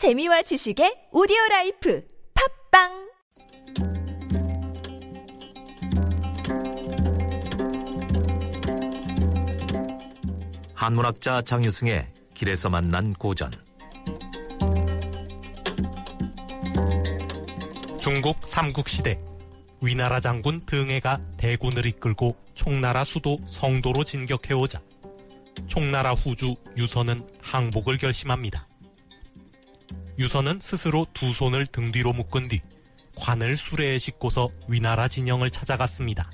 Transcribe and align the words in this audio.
재미와 0.00 0.40
지식의 0.40 1.08
오디오 1.12 1.36
라이프 1.50 2.02
팟빵! 2.72 3.10
한문학자 10.72 11.42
장유승의 11.42 12.14
길에서 12.32 12.70
만난 12.70 13.12
고전. 13.12 13.50
중국 18.00 18.38
삼국시대. 18.46 19.20
위나라 19.82 20.18
장군 20.18 20.64
등애가 20.64 21.20
대군을 21.36 21.84
이끌고 21.84 22.36
총나라 22.54 23.04
수도 23.04 23.36
성도로 23.44 24.04
진격해오자 24.04 24.80
총나라 25.66 26.14
후주 26.14 26.54
유선은 26.78 27.28
항복을 27.42 27.98
결심합니다. 27.98 28.66
유선은 30.20 30.60
스스로 30.60 31.06
두 31.14 31.32
손을 31.32 31.66
등 31.66 31.92
뒤로 31.92 32.12
묶은 32.12 32.48
뒤 32.48 32.60
관을 33.16 33.56
수레에 33.56 33.96
싣고서 33.96 34.50
위나라 34.68 35.08
진영을 35.08 35.48
찾아갔습니다. 35.48 36.30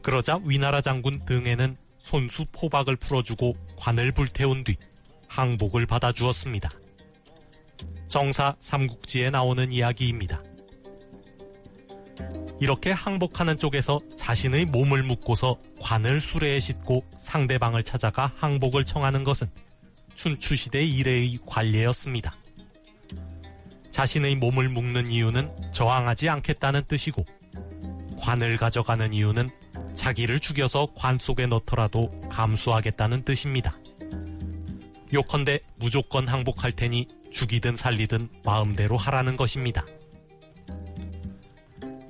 그러자 0.00 0.40
위나라 0.42 0.80
장군 0.80 1.22
등해는 1.26 1.76
손수 1.98 2.46
포박을 2.52 2.96
풀어주고 2.96 3.54
관을 3.76 4.10
불태운 4.12 4.64
뒤 4.64 4.74
항복을 5.28 5.84
받아주었습니다. 5.84 6.70
정사 8.08 8.56
삼국지에 8.60 9.28
나오는 9.28 9.70
이야기입니다. 9.70 10.42
이렇게 12.58 12.90
항복하는 12.90 13.58
쪽에서 13.58 14.00
자신의 14.16 14.64
몸을 14.64 15.02
묶고서 15.02 15.60
관을 15.78 16.22
수레에 16.22 16.58
싣고 16.60 17.04
상대방을 17.18 17.82
찾아가 17.82 18.32
항복을 18.34 18.86
청하는 18.86 19.24
것은 19.24 19.46
춘추시대 20.14 20.82
이래의 20.86 21.38
관례였습니다. 21.44 22.45
자신의 23.96 24.36
몸을 24.36 24.68
묶는 24.68 25.10
이유는 25.10 25.72
저항하지 25.72 26.28
않겠다는 26.28 26.84
뜻이고 26.86 27.24
관을 28.18 28.58
가져가는 28.58 29.10
이유는 29.14 29.48
자기를 29.94 30.38
죽여서 30.38 30.88
관 30.94 31.18
속에 31.18 31.46
넣더라도 31.46 32.12
감수하겠다는 32.28 33.22
뜻입니다. 33.24 33.78
요컨대 35.14 35.60
무조건 35.76 36.28
항복할 36.28 36.72
테니 36.72 37.08
죽이든 37.32 37.76
살리든 37.76 38.28
마음대로 38.44 38.98
하라는 38.98 39.38
것입니다. 39.38 39.86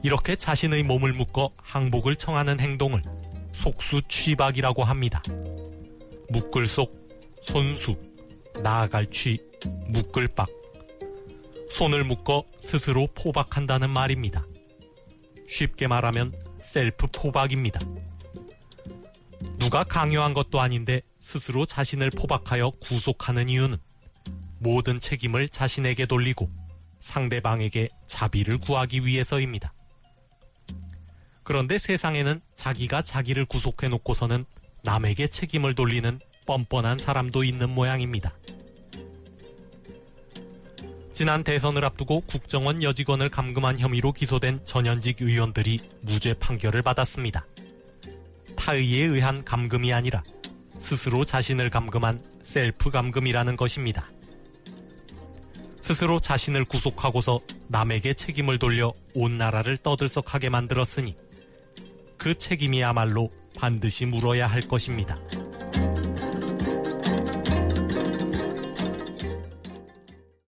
이렇게 0.02 0.34
자신의 0.34 0.82
몸을 0.82 1.12
묶어 1.12 1.52
항복을 1.62 2.16
청하는 2.16 2.58
행동을 2.58 3.00
속수 3.52 4.02
취박이라고 4.08 4.82
합니다. 4.82 5.22
묶을 6.30 6.66
속, 6.66 6.92
손수, 7.42 7.94
나아갈 8.60 9.08
취, 9.12 9.38
묶을 9.90 10.26
박. 10.34 10.48
손을 11.70 12.04
묶어 12.04 12.44
스스로 12.60 13.06
포박한다는 13.14 13.90
말입니다. 13.90 14.46
쉽게 15.48 15.86
말하면 15.88 16.32
셀프 16.58 17.06
포박입니다. 17.12 17.80
누가 19.58 19.84
강요한 19.84 20.34
것도 20.34 20.60
아닌데 20.60 21.02
스스로 21.20 21.66
자신을 21.66 22.10
포박하여 22.10 22.70
구속하는 22.80 23.48
이유는 23.48 23.78
모든 24.58 25.00
책임을 25.00 25.48
자신에게 25.48 26.06
돌리고 26.06 26.50
상대방에게 27.00 27.88
자비를 28.06 28.58
구하기 28.58 29.04
위해서입니다. 29.04 29.74
그런데 31.42 31.78
세상에는 31.78 32.40
자기가 32.54 33.02
자기를 33.02 33.44
구속해 33.44 33.88
놓고서는 33.88 34.44
남에게 34.82 35.28
책임을 35.28 35.74
돌리는 35.74 36.18
뻔뻔한 36.46 36.98
사람도 36.98 37.44
있는 37.44 37.70
모양입니다. 37.70 38.34
지난 41.16 41.42
대선을 41.42 41.82
앞두고 41.82 42.24
국정원 42.26 42.82
여직원을 42.82 43.30
감금한 43.30 43.78
혐의로 43.78 44.12
기소된 44.12 44.60
전현직 44.66 45.22
의원들이 45.22 45.80
무죄 46.02 46.34
판결을 46.34 46.82
받았습니다. 46.82 47.46
타의에 48.54 49.06
의한 49.06 49.42
감금이 49.42 49.94
아니라 49.94 50.22
스스로 50.78 51.24
자신을 51.24 51.70
감금한 51.70 52.22
셀프 52.42 52.90
감금이라는 52.90 53.56
것입니다. 53.56 54.10
스스로 55.80 56.20
자신을 56.20 56.66
구속하고서 56.66 57.40
남에게 57.68 58.12
책임을 58.12 58.58
돌려 58.58 58.92
온 59.14 59.38
나라를 59.38 59.78
떠들썩하게 59.78 60.50
만들었으니 60.50 61.16
그 62.18 62.36
책임이야말로 62.36 63.30
반드시 63.58 64.04
물어야 64.04 64.46
할 64.46 64.60
것입니다. 64.60 65.18